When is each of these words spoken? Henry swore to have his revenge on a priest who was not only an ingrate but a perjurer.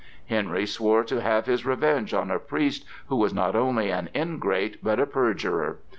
Henry 0.25 0.65
swore 0.65 1.03
to 1.03 1.21
have 1.21 1.45
his 1.45 1.63
revenge 1.63 2.11
on 2.11 2.31
a 2.31 2.39
priest 2.39 2.85
who 3.05 3.15
was 3.17 3.35
not 3.35 3.55
only 3.55 3.91
an 3.91 4.09
ingrate 4.15 4.83
but 4.83 4.99
a 4.99 5.05
perjurer. 5.05 5.77